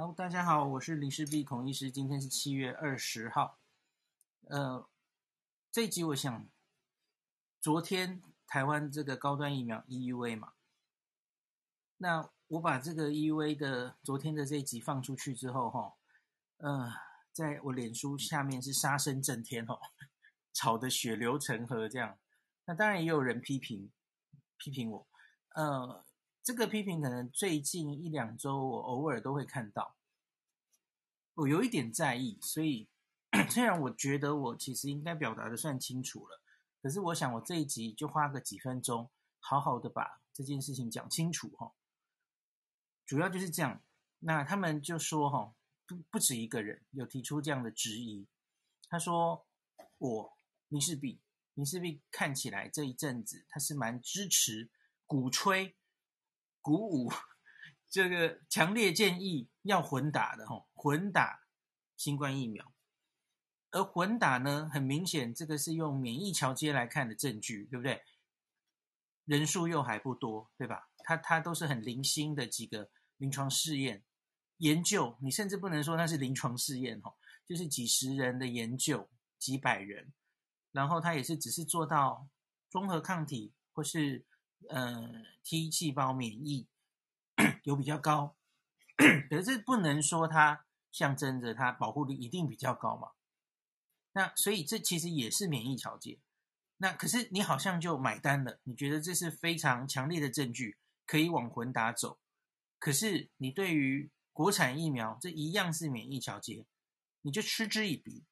[0.00, 1.90] 好，大家好，我是林氏璧孔医师。
[1.90, 3.58] 今天是七月二十号。
[4.48, 4.88] 呃，
[5.72, 6.48] 这一集我想，
[7.60, 10.52] 昨天台湾这个高端疫苗 EUA 嘛，
[11.96, 15.96] 那我把这个 EUA 的昨天的这一集放出去之后，哈，
[16.58, 16.92] 呃，
[17.32, 19.80] 在我脸书下面是杀声震天哦，
[20.54, 22.16] 吵得血流成河这样。
[22.66, 23.90] 那当然也有人批评，
[24.58, 25.08] 批评我，
[25.56, 26.04] 呃。
[26.48, 29.94] 这个批评可能最近一两周我偶尔都会看到，
[31.34, 32.88] 我有一点在意，所以
[33.52, 36.40] 虽然我觉得我其实应该表达的算清楚了，
[36.80, 41.74] 可是我想我这一集就花个几分钟，好好的把这件事情讲清楚哈。
[43.04, 43.82] 主要就是这样，
[44.20, 45.54] 那他们就说哈，
[45.86, 48.26] 不不止一个人有提出这样的质疑，
[48.88, 49.46] 他说
[49.98, 51.20] 我林氏璧
[51.52, 54.70] 林氏璧看起来这一阵子他是蛮支持
[55.04, 55.74] 鼓吹。
[56.68, 57.10] 鼓舞
[57.88, 61.46] 这个强烈建议要混打的吼，混打
[61.96, 62.74] 新冠疫苗，
[63.70, 68.02] 而混打呢，很明显这个是用免疫桥接来看的证据，对不对？
[69.24, 70.90] 人数又还不多，对吧？
[70.98, 74.04] 它它都是很零星的几个临床试验
[74.58, 80.12] 研究，你甚至不能说那是临床试验吼，就是几十人的研究，几百人，
[80.72, 82.28] 然后它也是只是做到
[82.68, 84.26] 中和抗体或是。
[84.68, 86.66] 呃，T 细胞免疫
[87.62, 88.36] 有比较高，
[89.30, 93.12] 可是这不能说它象征着它保护力一定比较高嘛？
[94.12, 96.18] 那所以这其实也是免疫桥接。
[96.78, 102.18] 那可是你好像就买单了，你觉得这是非常强烈的证据，可以往混打走。
[102.78, 106.66] 可是你对于国产疫苗这一样是免疫桥接，
[107.22, 108.24] 你就嗤之以鼻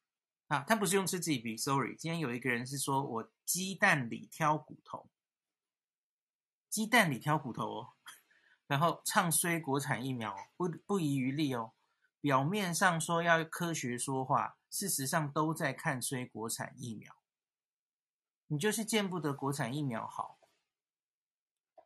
[0.47, 0.63] 啊？
[0.67, 5.09] 他不是用嗤之以鼻，sorry，今天有一个人是说我鸡蛋里挑骨头。
[6.77, 7.93] 鸡蛋里挑骨头哦，
[8.67, 11.73] 然后唱衰国产疫苗不不遗余力哦。
[12.21, 17.15] 表面上说要科学说话，事实上都在看衰国产疫苗。
[18.45, 20.37] 你就是见不得国产疫苗好，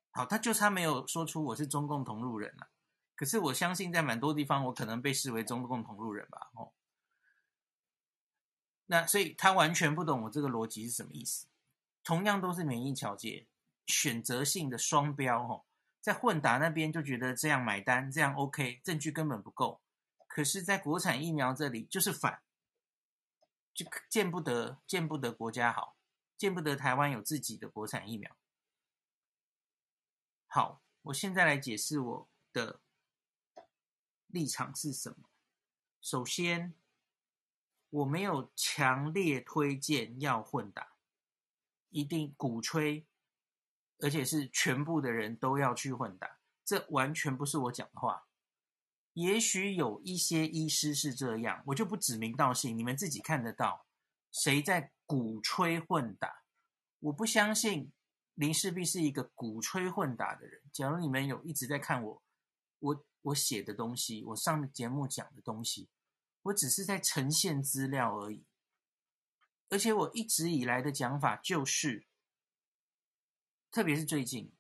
[0.10, 2.70] 好，他就差没有说出我是中共同路人了。
[3.16, 6.52] 可是我相信在蛮多地方，我可能被视为中共同路人吧。
[6.56, 6.74] 哦，
[8.88, 11.48] 那所以他完全不懂我这个逻辑是什么意思。
[12.04, 13.48] 同样都是免疫桥接。
[13.86, 15.66] 选择性的双标，吼，
[16.00, 19.82] 在混打那边就觉得这样买单，这样 OK，证据根本不够。
[20.28, 22.42] 可是，在国产疫苗这里就是反，
[23.74, 25.98] 就见不得见不得国家好，
[26.38, 28.36] 见不得台湾有自己的国产疫苗。
[30.48, 32.80] 好，我现在来解释我的
[34.28, 35.30] 立场是什么。
[36.02, 36.74] 首先，
[37.90, 40.94] 我没有强烈推荐要混打，
[41.90, 43.06] 一定鼓吹。
[44.02, 48.28] 而且是全部的人都要去混打，这完全不是我讲的话。
[49.14, 53.86] 也许有一些医师是这样，我就不指名道姓，你们自己看得到
[54.32, 56.44] 谁在鼓吹混打。
[57.00, 57.92] 我不相信
[58.34, 60.62] 林氏璧是一个鼓吹混打的人。
[60.72, 62.24] 假如你们有一直在看我，
[62.80, 65.90] 我我写的东西，我上节目讲的东西，
[66.44, 68.46] 我只是在呈现资料而已。
[69.70, 72.08] 而且我一直以来的讲法就是。
[73.72, 74.52] 特别是最近，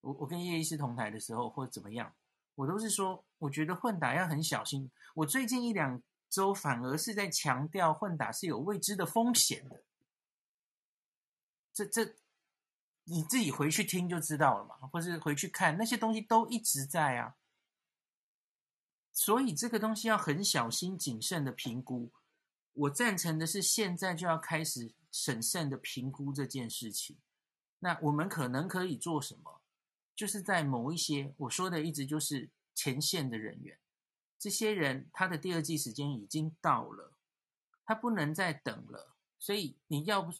[0.00, 2.14] 我我跟叶医师同台的时候，或怎么样，
[2.56, 4.90] 我都是说，我觉得混打要很小心。
[5.14, 9.84] 我最近一两周反而是在强调混打是有未知的风险的。
[11.72, 12.16] 这这，
[13.04, 17.36] 你自己回去听就知道了嘛，或是回去看那些东西都一直在啊。
[19.12, 22.10] 所以这个东西要很小心谨慎的评估。
[22.72, 27.16] 我赞成的是现在就要开始审慎的评估这件事情。
[27.80, 29.60] 那我们可能可以做什么？
[30.14, 33.78] 就是在某一些我说的，一直就是前线的人员，
[34.38, 37.14] 这些人他的第二剂时间已经到了，
[37.84, 39.14] 他不能再等了。
[39.38, 40.32] 所以你要不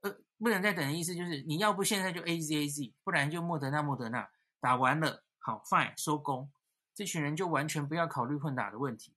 [0.00, 6.50] 呃不能再等的意思就是你要不现在就 AZAZ，不然就莫德纳莫德纳打完了，好 fine 收工，
[6.94, 9.14] 这群人就完全不要考虑混打的问题。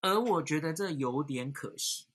[0.00, 2.06] 而我觉得这有点可惜。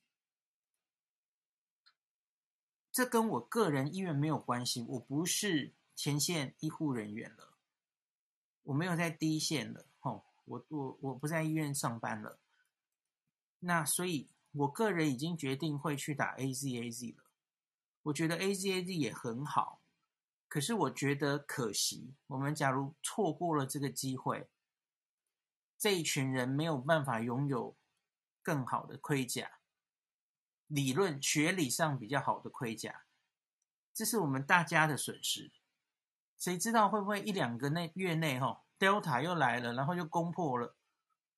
[2.95, 7.49] 这跟我个人意愿没有关系，我不是前线医护人员了，
[8.63, 12.39] 我没有在第一线了，吼，我我我不在医院上班了，
[13.59, 17.23] 那所以我个人已经决定会去打 AZAZ 了，
[18.03, 19.81] 我觉得 AZAZ 也很好，
[20.47, 24.47] 可是我觉得可惜，我们假如错过了这个机会，
[25.77, 27.75] 这一群人没有办法拥有
[28.41, 29.51] 更好的盔甲。
[30.75, 33.05] 理论学理上比较好的盔甲，
[33.93, 35.53] 这是我们大家的损失。
[36.37, 40.75] 谁知道会不会一两个内月内哈，Delta 又来了，然后又攻破了，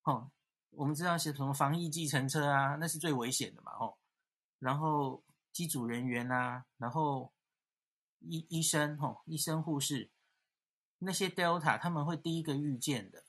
[0.01, 0.31] 哈，
[0.71, 3.99] 我们知道是什么防疫计程车啊，那是最危险的嘛，吼。
[4.57, 5.23] 然后
[5.53, 7.31] 机组人员啊，然后
[8.21, 10.09] 医医生吼，医生护士，
[10.97, 13.23] 那些 Delta 他们会第一个遇见的。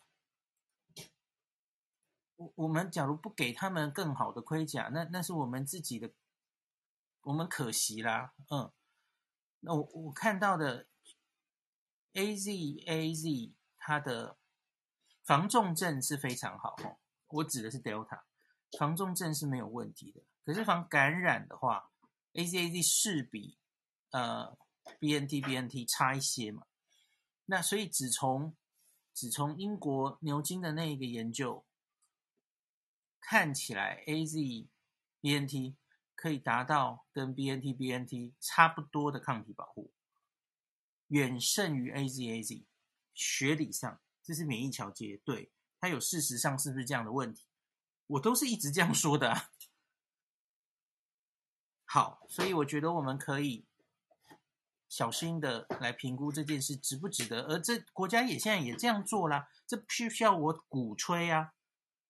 [2.39, 6.11] 我我们假如不给他们更好的盔甲，那那是我们自己的，
[7.23, 8.73] 我们可惜啦，嗯。
[9.61, 10.87] 那我我看到的
[12.13, 12.47] AZ
[12.87, 14.39] AZ 它的
[15.25, 18.21] 防重症是非常好吼，我指的是 Delta，
[18.79, 20.23] 防重症是没有问题的。
[20.45, 21.91] 可是防感染的话
[22.35, 23.59] ，AZ AZ 是比
[24.11, 24.57] 呃
[25.01, 26.63] BNT BNT 差一些嘛。
[27.47, 28.57] 那所以只从
[29.13, 31.65] 只从英国牛津的那一个研究
[33.31, 34.69] 看起来，AZ
[35.21, 35.77] BNT
[36.15, 39.93] 可以达到跟 BNT BNT 差不多的抗体保护，
[41.09, 42.65] 远胜于 AZ AZ。
[43.13, 47.45] 学理上这是免疫桥接，对，它有事实上是不是这样的问题？
[48.07, 49.51] 我都是一直这样说的啊。
[51.85, 53.67] 好，所以我觉得我们可以
[54.89, 61.53] 小心的来评估这件事值不值得，而这国家也现在也这样做啦，这不需要我鼓吹啊，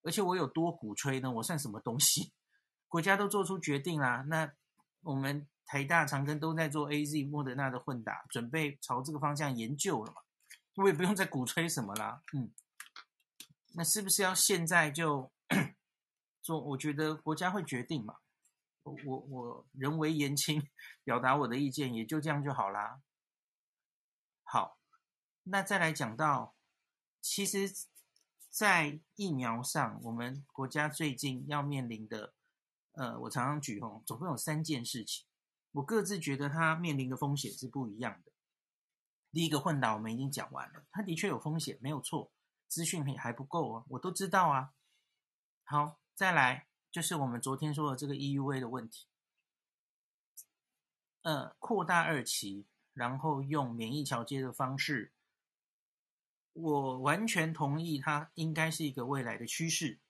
[0.08, 1.31] 而且我有多鼓吹呢？
[1.31, 2.32] 我算什么东西？
[2.88, 4.50] 国家都做出决定啦，那
[5.02, 10.22] 我们台大长庚都在做 AZ 莫德纳的混打，准备朝这个方向研究了嘛，
[10.76, 12.50] 我也不用再鼓吹什么啦，嗯，
[13.75, 15.31] 那是不是要现在就
[16.40, 16.58] 做？
[16.58, 18.16] 我觉得国家会决定嘛。
[18.84, 20.66] 我我我人微言轻，
[21.04, 23.02] 表达我的意见也就这样就好啦。
[24.44, 24.78] 好，
[25.43, 26.54] 那再来讲到，
[27.20, 27.70] 其实，
[28.49, 32.35] 在疫苗上，我们国家最近要面临的，
[32.93, 35.27] 呃，我常常举吼，总共有三件事情，
[35.73, 38.33] 我各自觉得它面临的风险是不一样的。
[39.33, 42.33] 第一个混打我们已经讲完了，它的确有风险，没有错，
[42.67, 44.73] 资讯也还不够啊，我都知道啊。
[45.65, 46.67] 好，再来。
[46.91, 49.06] 就是我们昨天说的这个 EUA 的问题，
[51.21, 52.65] 呃，扩大二期，
[52.95, 55.12] 然后用免疫桥接的方式，
[56.60, 60.00] 我完全同意，它应该是一个未来的趋势。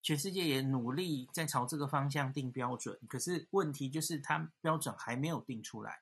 [0.00, 6.00] 全世界也努力在朝这个方向定标准，可是问题就是它标准还没有定出来，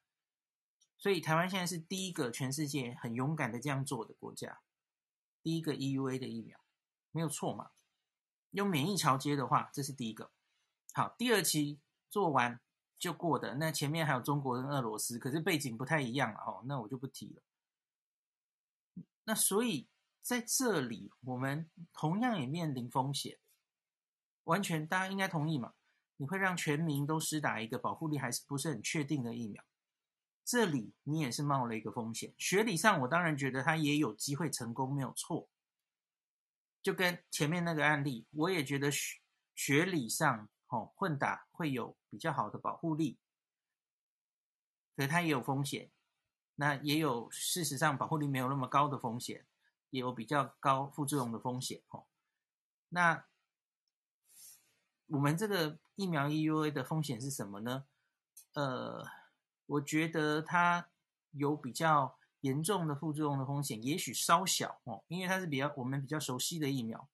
[0.98, 4.60] 所以台湾现在是第一个全世界很勇敢的这样做的国家，
[5.42, 6.60] 第一个 EUA 的疫苗，
[7.10, 7.70] 没有错嘛？
[8.52, 10.30] 用免疫桥接的话，这是第一个。
[10.92, 12.60] 好，第二期做完
[13.00, 17.42] 就过的，那前面还有中国跟俄罗斯，可是背景不太一样了哦，那我就不提了。
[19.25, 19.88] 那所以
[20.23, 23.38] 在这里，我们同样也面临风险，
[24.44, 25.75] 完全大家应该同意嘛？
[26.17, 29.65] 你会让全民都施打一个保护力还是不是很确定的疫苗，
[30.44, 32.32] 这里你也是冒了一个风险。
[32.38, 35.49] 学理上，我当然觉得它也有机会成功，没有错。
[36.82, 39.19] 就跟前面那个案例，我也觉得学
[39.55, 43.19] 学理上，哦，混打会有比较好的保护力，
[44.94, 45.91] 可是它也有风险，
[46.56, 49.46] 那也有事实上保护力没有那么高的风险，
[49.90, 52.04] 也有比较高副作用的风险，哦，
[52.88, 53.24] 那
[55.06, 57.84] 我们这个疫苗 EUA 的风险是什么呢？
[58.54, 59.06] 呃，
[59.66, 60.88] 我觉得它
[61.32, 62.16] 有比较。
[62.44, 67.08] 严重的副作用的风险也许稍小哦，因为它是比较我们比较熟悉的疫苗。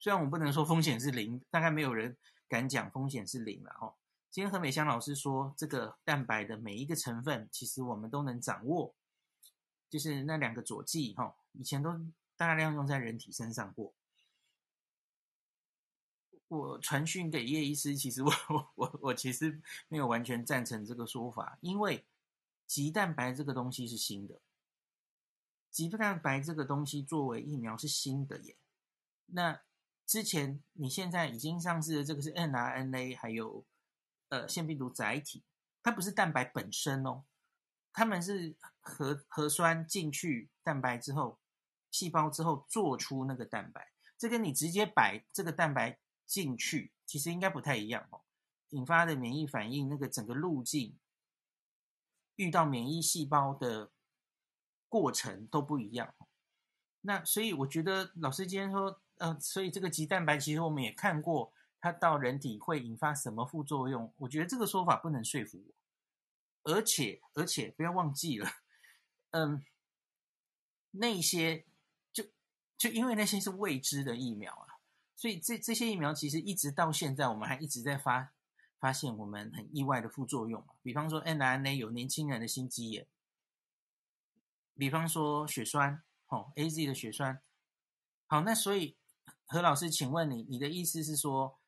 [0.00, 2.16] 虽然我们不能说风险是零，大概没有人
[2.48, 3.94] 敢讲风险是零了哈。
[4.32, 8.94] 今天何美香老师说，这个蛋白的每一个成分，其实我们都能掌握，
[9.90, 12.00] 就是那两个佐剂哈，以前都
[12.34, 13.92] 大量用在人体身上过。
[16.48, 18.32] 我传讯给叶医师，其实我
[18.74, 22.06] 我我其实没有完全赞成这个说法，因为
[22.66, 24.40] 集蛋白这个东西是新的。
[25.70, 28.56] 集蛋白这个东西作为疫苗是新的耶，
[29.26, 29.60] 那
[30.06, 33.66] 之前你现在已经上市的这个是 mRNA，还有
[34.32, 35.44] 呃腺病毒载体，
[35.82, 37.24] 它不是蛋白本身哦，
[37.92, 41.38] 它们是核核酸进去蛋白之后，
[41.90, 48.22] 细胞之后做出那个蛋白，这跟你直接摆这个蛋白进去，其实应该不太一样哦，
[48.70, 50.98] 引发的免疫反应那个整个路径，
[52.36, 53.92] 遇到免疫细胞的。
[54.92, 56.14] 过程都不一样，
[57.00, 61.50] 那所以我觉得老师今天说，呃，所以这个棘蛋白其实我们也看过，
[61.82, 64.14] 它到人体会引发什么副作用？
[64.18, 65.58] 我觉得这个说法不能说服
[66.62, 68.48] 我，而且而且不要忘记了，
[69.32, 69.64] 嗯，
[70.92, 71.66] 那些
[72.12, 72.24] 就
[72.78, 74.78] 就因为那些是未知的疫苗啊，
[75.16, 78.32] 所以这这些疫苗其实一直到现在我们还一直在发
[78.78, 83.06] 发现我们很意外的副作用，比方说 mRNA 有年轻人的心肌炎。
[84.74, 87.42] 比方说血栓，哦，AZ 的血栓，
[88.26, 88.96] 好，那所以
[89.44, 91.58] 何老师，请问你，你的意思是说，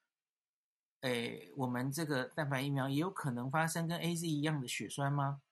[1.05, 5.43] 诶，我们这个蛋白疫苗也有可能发生跟 AZ 一样的血栓吗？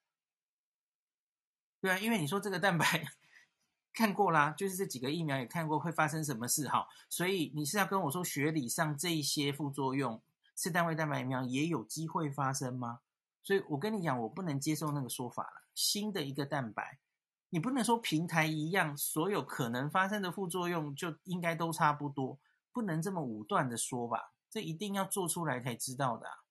[1.78, 3.04] 对啊，因为你说这个蛋白
[3.92, 10.22] 看过啦，就是这几个疫苗也看过会发生什么事，哈，所以你是要跟我说学理上这一些副作用，
[10.54, 13.00] 次单位蛋白疫苗也有机会发生吗？
[13.42, 15.66] 所以我跟你讲，我不能接受那个说法了。
[15.74, 16.98] 新的一个蛋白，
[17.50, 22.38] 你不能说平台一样，所有可能发生的副作用就应该都差不多，
[22.72, 24.31] 不能这么武断的说吧？
[24.52, 26.44] 这一定要做出来才知道的啊。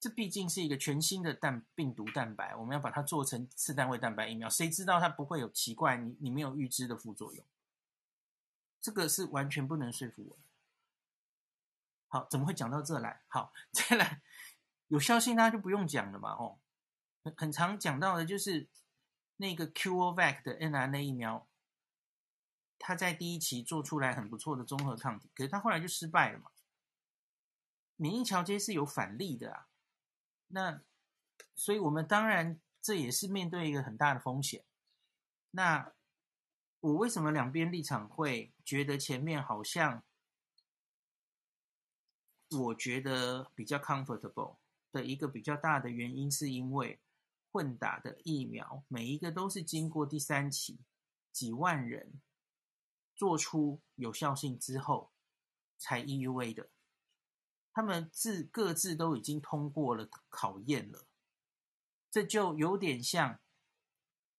[0.00, 7.44] 这毕竟是一个全新的蛋病毒蛋白，我们要把它做成次单位蛋白疫苗，谁知道它不会有奇怪你你没有预知的副作用？
[8.80, 10.38] 这个是完全不能说服我。
[12.08, 13.20] 好，怎么会讲到这来？
[13.28, 14.22] 好，再来。
[14.88, 16.56] 有效性，大家就不用讲了嘛，哦，
[17.22, 18.66] 很很常讲到的就是
[19.36, 21.46] 那个 CureVac 的 mRNA 疫苗，
[22.78, 26.50] 他在第一期做出来很不错的综合抗体，可是他后来就失败了嘛。
[27.96, 29.68] 免疫桥接是有反例的啊，
[30.48, 30.82] 那
[31.54, 34.64] 所以我们当然这也是面对一个很大的风险。
[35.52, 35.92] 那
[36.80, 40.04] 我为什么两边立场会觉得前面好像
[42.50, 44.58] 我觉得比较 comfortable？
[44.92, 47.00] 的一个比较大的原因，是因为
[47.50, 50.78] 混打的疫苗每一个都是经过第三期
[51.32, 52.20] 几万人
[53.16, 55.10] 做出有效性之后
[55.76, 56.68] 才 EUA 的，
[57.72, 61.06] 他们自各自都已经通过了考验了，
[62.10, 63.40] 这就有点像，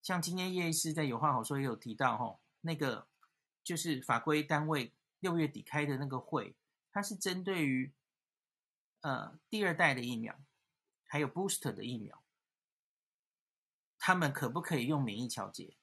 [0.02, 3.08] 像今天叶医师在有话好说也有提到吼，那个
[3.64, 6.56] 就是法规单位六月底开的那个会，
[6.92, 7.92] 它是针对于
[9.02, 10.40] 呃第二代的疫苗。
[11.10, 12.22] 还有 booster 的疫苗，
[13.98, 15.78] 他们可不可以用免疫调节？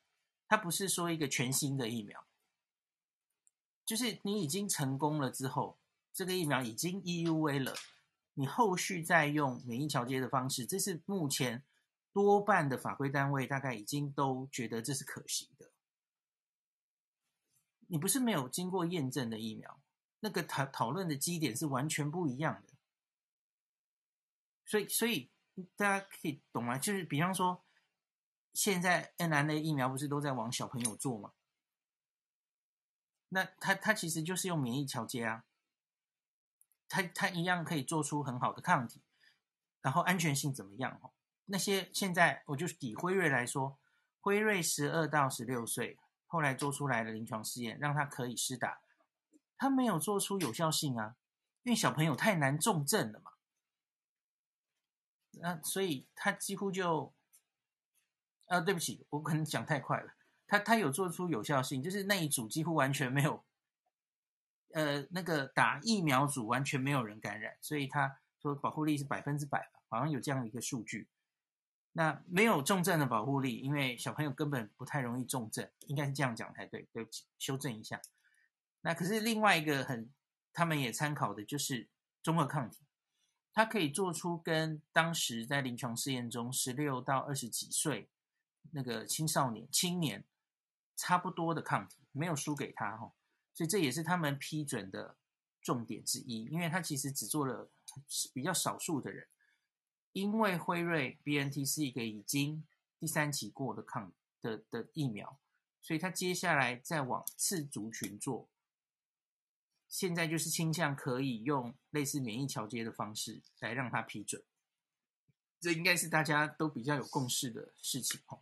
[0.47, 2.27] 它不是说一个全新的疫苗，
[3.85, 5.79] 就是你已经成功了之后，
[6.13, 7.75] 这个疫苗已经 EUA 了，
[8.35, 11.63] 你后续再用免疫桥接的方式，这是目前
[12.13, 15.71] 多半的法规单位大概已经都觉得这是可行的。
[17.89, 19.79] 你不是没有经过验证的疫苗，
[20.21, 22.73] 那个讨讨论的基点是完全不一样的。
[24.65, 25.31] 所以，所以
[25.77, 26.79] 大家可以懂吗？
[26.79, 27.63] 就是比方说，
[28.55, 31.33] 现在 mRNA 疫苗不是都在往小朋友做吗？
[33.29, 35.45] 那它它其实就是用免疫桥接啊，
[36.89, 39.03] 它它一样可以做出很好的抗体，
[39.81, 40.99] 然后安全性怎么样？
[41.03, 41.11] 哦，
[41.47, 43.79] 那些现在我就以辉瑞来说，
[44.21, 48.81] 辉瑞十二到十六岁后来做出来的临床试验，让它可以施打，
[49.57, 51.17] 它没有做出有效性啊，
[51.63, 53.33] 因为小朋友太难重症了嘛。
[55.37, 57.13] 那所以他几乎就，
[58.47, 60.15] 啊，对不起，我可能讲太快了。
[60.47, 63.45] 他他有做出有效性，就是那一组几乎完全没有，
[64.73, 71.09] 呃，那个打疫苗组完全没有人感染，所以他说保护力是百分之百，好像有这样的一个数据。
[71.93, 76.89] 那没有重症的保护力，因为小朋友根本不太容易重症，应该是这样讲才对。
[76.93, 78.01] 对不起，修正一下。
[78.81, 80.11] 那可是另外一个很，
[80.53, 81.89] 他们也参考的就是
[82.23, 82.81] 综合抗体。
[83.53, 88.09] 它可以做出跟当时在临床试验中十六到二十几岁
[88.73, 90.25] 那个青少年、青年
[90.97, 93.13] 差不多的抗体，没有输给他哈，
[93.53, 95.17] 所以这也是他们批准的
[95.61, 96.45] 重点之一。
[96.47, 97.71] 因为他其实只做了
[98.33, 99.27] 比较少数的人，
[100.13, 102.67] 因为辉瑞 BNT 是一个已经
[102.99, 105.39] 第三期过的抗的的疫苗，
[105.81, 108.49] 所以他接下来再往次族群做。
[109.89, 114.43] 现在就是倾向可以用类似免疫桥接的方式来让他批准，
[115.61, 118.41] 这应该是大家都比较有共识的事情哦。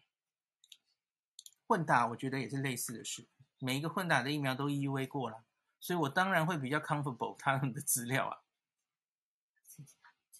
[1.72, 3.26] 混打我觉得也是类似的事，
[3.58, 5.42] 每一个混打的疫苗都 EUA 过了，
[5.80, 8.42] 所以我当然会比较 comfortable 他们的资料啊。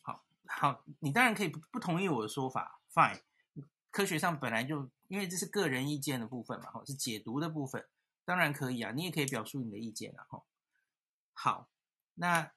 [0.02, 3.22] 好，好，你当然可以不不同意我的说法，fine。
[3.90, 7.88] 科学上本来就因为这是个人意见的部分嘛，吼，是解读的部分，
[8.26, 10.44] 当然可以啊，你也可以表述你的意见啊，吼。
[11.32, 11.70] 好，
[12.16, 12.52] 那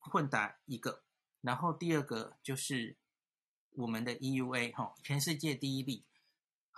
[0.00, 1.04] 混打一个，
[1.42, 2.96] 然后第二个就是
[3.76, 6.04] 我们的 EUA 哈，全世界第一例。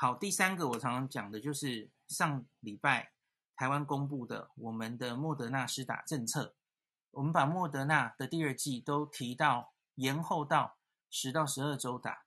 [0.02, 3.12] 好，第三个我常常讲的就是上礼拜
[3.54, 6.56] 台湾公布的我们的莫德纳施打政策，
[7.12, 10.76] 我们把莫德纳的第二剂都提到延后到
[11.08, 12.24] 十到十二周打。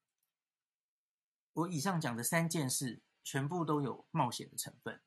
[1.51, 5.01] 我以上讲的三件事全部都有冒险的成分，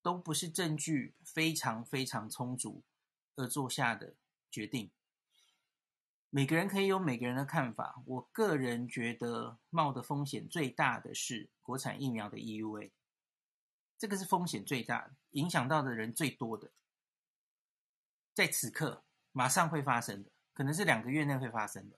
[0.00, 2.84] 都不是证据非常非常充足。
[3.34, 4.14] 而做下的
[4.48, 4.92] 决定，
[6.30, 8.02] 每个人可以有每个人的看法。
[8.06, 12.92] 我个人觉得冒的风险最大的是国产疫苗的 EUA，
[13.98, 16.70] 这个是风险最大的，影响到的人最多的，
[18.32, 21.96] 在此刻马上会发生的，可能是两个月内会发生的。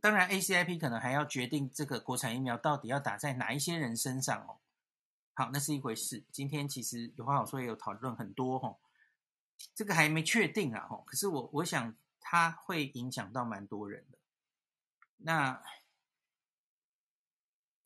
[0.00, 4.58] 当然，ACIP 可能还要决定这个国产疫苗到底要打在哪一些人身上哦。
[5.34, 6.24] 好，那是一回事。
[6.30, 8.78] 今天其实有话好说也有讨论很多哦，
[9.74, 11.02] 这个还没确定啊哦。
[11.04, 14.18] 可是我我想它会影响到蛮多人的。
[15.16, 15.62] 那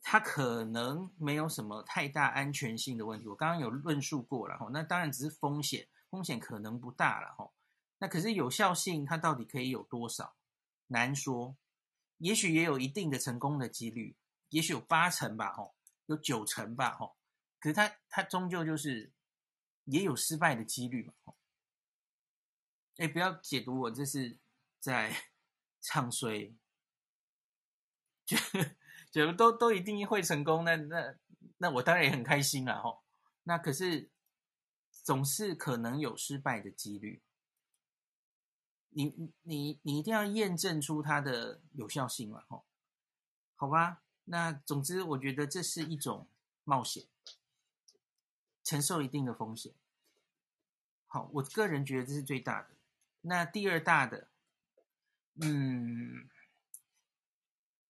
[0.03, 4.69] 它可能没有什么太大安全性的问题，我刚刚有论述过了哈。
[4.73, 7.51] 那当然只是风险，风险可能不大了哈。
[7.99, 10.37] 那可是有效性，它到底可以有多少？
[10.89, 11.57] 难说。
[12.19, 14.17] 也许也有一定的成功的几率，
[14.51, 15.75] 也许有八成吧，吼，
[16.07, 17.17] 有九成吧，吼。
[17.59, 19.13] 可是它它终究就是
[19.85, 21.35] 也有失败的几率嘛，
[22.97, 24.39] 哎，不要解读我这是
[24.79, 25.31] 在
[25.81, 26.55] 唱衰，
[28.25, 28.37] 就
[29.11, 31.17] 觉得都都一定会成功，那那
[31.59, 33.03] 那我当然也很开心了，吼。
[33.43, 34.11] 那可是
[34.91, 37.23] 总是可能有失败的几率。
[38.91, 42.65] 你你你一定要验证出它的有效性嘛，吼，
[43.57, 44.03] 好吧？
[44.27, 46.29] 那总之，我觉得这是一种
[46.63, 47.05] 冒险，
[48.63, 49.75] 承受一定的风险。
[51.09, 52.74] 好，我个人觉得这是最大的。
[53.27, 54.29] 那第二大的，
[55.41, 56.29] 嗯，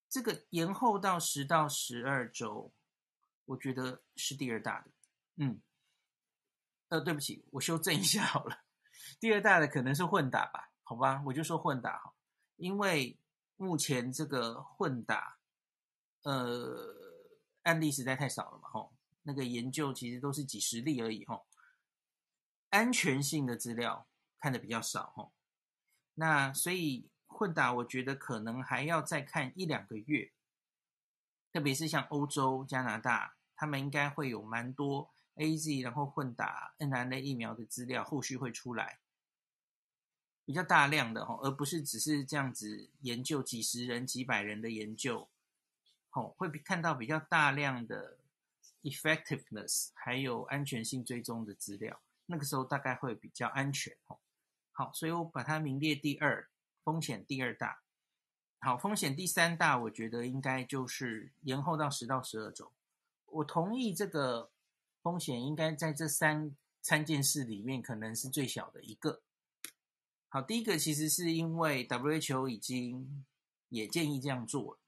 [0.09, 2.73] 这个延后到十到十二周，
[3.47, 4.93] 我觉得是第二大的。
[5.35, 5.61] 嗯，
[6.87, 8.65] 呃，对不起，我修正一下好了，
[9.19, 10.71] 第二大的可能是混打吧。
[10.85, 12.15] 好吧，我就说混打哈，
[12.55, 13.19] 因为
[13.57, 15.39] 目前这个混打，
[16.23, 16.95] 呃，
[17.63, 21.45] 案例实在太少了嘛，吼，那个研究其实都是几十例而已，吼，
[22.71, 24.07] 安全性的资料
[24.45, 25.33] 看得比较少，哦，
[26.17, 30.33] 那所以混打，我觉得可能还要再看一两个月，
[31.51, 38.99] 特别是像欧洲、加拿大，他们应该会有蛮多 AZ 然后混打 N R N A 疫苗的资料，后续会出来。
[40.45, 45.27] 比较大量的哈，而不是只是这样子研究几十人、几百人的研究，
[46.11, 48.19] 吼，会比看到比较大量的
[48.83, 54.21] effectiveness，还有安全性追踪的资料，那个时候大概会比较安全，吼。
[54.77, 56.51] 好，所以我把它名列第二，
[56.83, 57.81] 风险第二大。
[58.59, 62.73] 好，风险第三大，我觉得应该就是延后到十到十二周。
[63.27, 64.51] 我同意这个
[65.01, 69.23] 风险应该在这三三件事里面，可能是最小的一个。
[70.29, 73.25] 好，第一个其实是因为 WHO 已经
[73.69, 74.81] 也建议这样做了，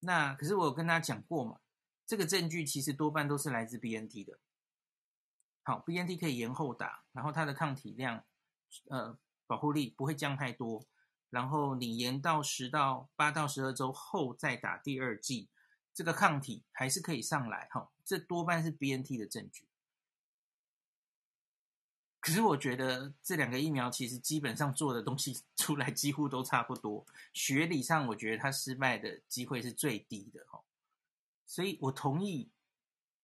[0.00, 1.60] 那可是我有跟他讲过嘛，
[2.04, 4.40] 这个证据其实多半都是来自 BNT 的。
[5.62, 8.24] 好，BNT 可以延后打，然后它的抗体量，
[8.88, 10.84] 呃，保护力不会降太多，
[11.30, 15.48] 然后你延到十到八到十二周后再打第二剂，
[15.92, 19.68] 这个抗体还是可以上来，哈，这多半是 BNT 的证据。
[22.20, 30.64] 可是我觉得这两个疫苗其实基本上做的东西 出来几乎都差不多，学理上我觉得它失败的机会是最低的哈，
[31.46, 32.50] 所以我同意，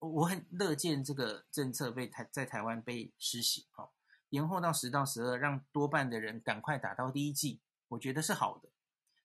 [0.00, 3.90] 我很乐见这个政策被台在台湾被实行哈，
[4.30, 8.70] 延后到十到十二，让多半的人赶快打到第一剂，我觉得是好的。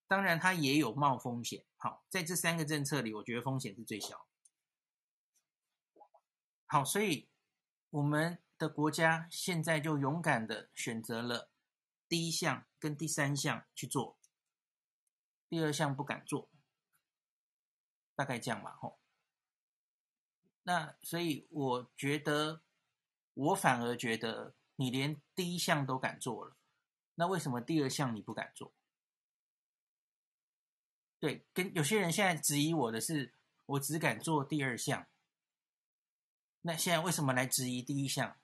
[0.08, 4.28] 当然它也有冒风险，好，在这三个政策里，我觉得风险是最小。
[6.66, 7.30] 好，所以
[7.90, 8.40] 我们。
[8.58, 11.50] 的国家现在就勇敢的选择了
[12.08, 14.18] 第一项跟第三项去做，
[15.50, 16.50] 第二项不敢做，
[18.16, 18.98] 大概这样吧，吼。
[20.64, 22.62] 那所以我觉得，
[23.34, 26.56] 我反而觉得你连第一项都敢做了，
[27.16, 28.74] 那为什么第二项你不敢做？
[31.20, 33.34] 对，跟有些人现在质疑我的是，
[33.66, 35.08] 我只敢做第二项，
[36.62, 38.38] 那现在为什么来质疑第一项？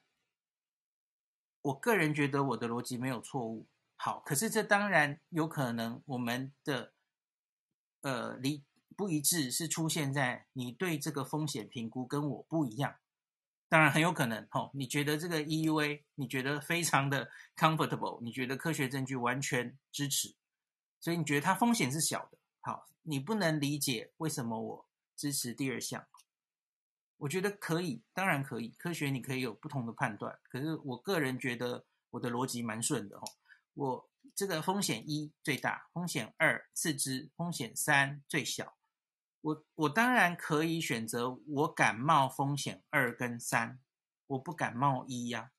[1.64, 3.68] 我个人觉得我的逻辑没有错误，
[3.98, 6.94] 好，可是这当然有可能我们的
[8.02, 8.64] 呃离
[8.98, 12.96] 不一致是出现在你对这个风险评估跟我不一样，
[13.72, 20.36] 当然很有可能，吼，你觉得这个 EUA 你觉得非常的 comfortable，你觉得科学证据完全支持，
[21.00, 26.06] 所以你觉得它风险是小的，好，你不能理解为什么我支持第二项。
[27.16, 28.76] 我觉得可以，当然可以。
[28.78, 33.24] 科学你可以有不同的判断，可是我个人觉得我的逻辑蛮顺的哦。
[33.76, 38.76] 我这个风险一最大，风险二次之，风险三最小。
[39.42, 43.80] 我我当然可以选择我敢冒风险二跟三，
[44.28, 45.52] 我不敢冒一呀。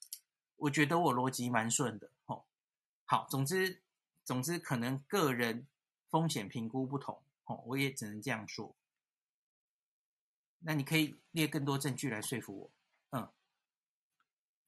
[0.56, 2.44] 我觉得我逻辑蛮顺的哦。
[3.04, 3.82] 好，总之
[4.24, 5.66] 总之可能个人
[6.08, 8.76] 风险评估不同哦，我也只能这样说。
[10.60, 12.70] 那你可以列更多证据来说服我，
[13.10, 13.28] 嗯。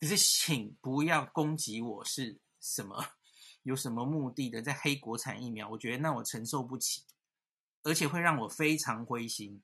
[0.01, 3.13] 可是请不要攻击我是什么，
[3.63, 7.05] 有什么目的的在黑国产疫苗，我觉得那我承受不起，
[7.85, 9.63] 而且会让我非常灰心。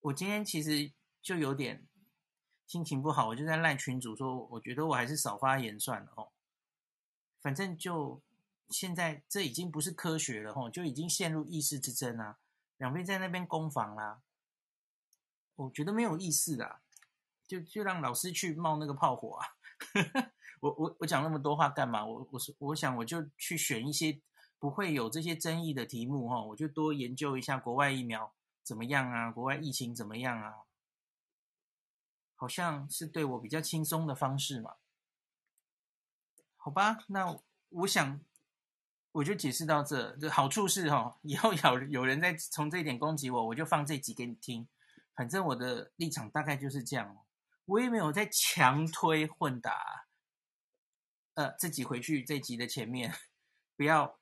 [0.00, 1.88] 我今天其实就有点
[2.66, 6.28] 心情不好，我就在赖群主说，我觉得我还是少发言算了哦。
[7.40, 8.22] 反正就
[8.68, 12.38] 现在，这已经不是科学了吼，就已经陷入意识之争啊！
[12.76, 14.22] 两边在那边攻防啦，
[15.54, 16.80] 我觉得没有意思啦，
[17.46, 19.46] 就就让老师去冒那个炮火啊！
[20.60, 22.04] 我我我讲那么多话干嘛？
[22.04, 24.20] 我我是我想我就去选一些
[24.62, 30.54] 不会有这些争议的题目哈，我就多研究一下国外疫苗怎么样啊，国外疫情怎么样啊？
[32.36, 34.76] 好像是对我比较轻松的方式嘛。
[36.56, 37.36] 好吧，那
[37.70, 38.20] 我想
[39.10, 40.16] 我就解释到这。
[40.18, 44.68] 这好处是哈，以后有有人在从这一点攻击我，我就放这集给你听。
[45.16, 47.26] 反正我的立场大概就是这样，
[47.64, 50.06] 我也没有在强推混打。
[51.34, 53.12] 呃，自己回去这集的前面，
[53.76, 54.20] 不要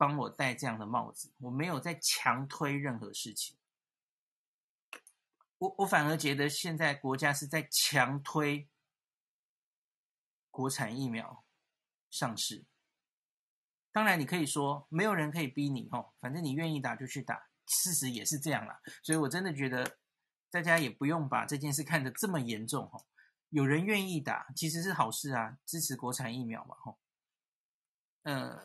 [0.00, 1.30] 帮我戴这样的帽子。
[1.36, 3.58] 我没有在强推任何事情。
[5.58, 8.66] 我我反而觉得现在国家是在强推
[10.50, 11.44] 国产疫苗。
[12.12, 12.64] 上市，
[13.92, 18.80] 当然你可以说没有人可以逼你哦，反正你愿意打就去打，事实也是这样啦。
[19.04, 19.98] 所以我真的觉得
[20.50, 23.06] 大家也不用把这件事看得这么严重哦。
[23.50, 26.98] 有人愿意打其实是好事啊，支持国产疫苗嘛吼。
[28.22, 28.60] 呃，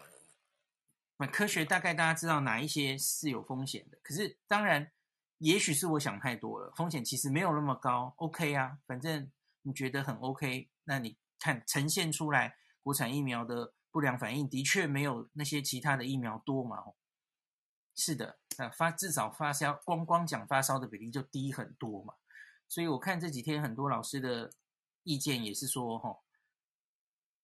[1.17, 4.91] 那科学大概大家知道哪一些是有风险的，可是当然
[5.37, 8.13] 也许是我想太多了，风险其实没有那么高。
[8.17, 12.57] OK 啊，反正你觉得很 OK，那你看呈现出来。
[12.85, 16.83] 国产疫苗的不良反应的确没有那些其他的疫苗多嘛？
[17.95, 22.13] 是的，那发至少发烧，光光讲发烧的比例就低很多嘛。
[22.69, 24.51] 所以我看这几天很多老师的
[25.01, 26.19] 意见也是说，哈，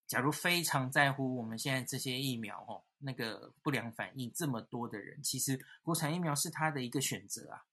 [0.06, 7.66] 假如非常在乎我们现在这些疫苗，哈，那个不良反应这么多的人，其实国产疫苗是他的一个选择啊。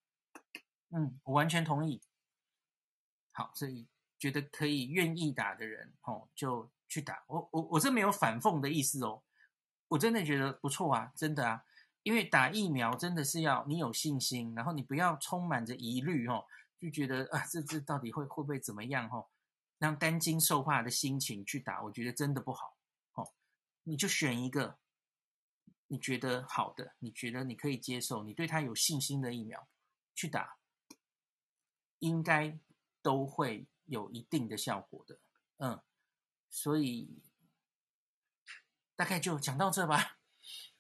[0.91, 2.01] 嗯，我完全同意。
[3.33, 3.87] 好，所以
[4.19, 6.71] 觉得可以愿意打的人，哦，就。
[6.91, 9.23] 去打我我我这没有反讽的意思哦，
[9.89, 11.63] 我真的觉得不错啊，真的啊，
[12.03, 16.47] 因为打疫苗真的是要你有信心，然后你不要充满着疑虑哦，
[16.79, 19.29] 就觉得啊这这到底会会不会怎么样哦，
[19.77, 22.79] 让担惊受怕的心情去打，我觉得真的不好
[23.13, 23.29] 哦，
[23.83, 24.79] 你就选一个
[25.89, 29.69] 你觉得好的，你觉得你可以接受，你对他有信心的疫苗
[30.15, 30.57] 去打，
[31.99, 32.59] 应该
[33.03, 35.19] 都会有一定的效果的，
[35.59, 35.83] 嗯。
[36.51, 37.23] 所以
[38.97, 40.17] 大概就讲到这吧。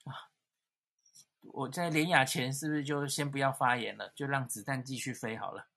[0.04, 0.32] 啊，
[1.42, 5.68] 我在连雅前是不是就先不要发言了，就让子弹继续飞好了。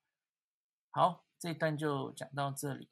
[0.92, 2.90] 好，这段就讲到这里。